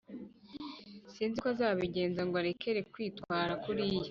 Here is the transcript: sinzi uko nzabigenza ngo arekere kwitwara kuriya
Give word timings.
sinzi 1.13 1.35
uko 1.37 1.49
nzabigenza 1.55 2.21
ngo 2.27 2.35
arekere 2.41 2.79
kwitwara 2.91 3.51
kuriya 3.63 3.99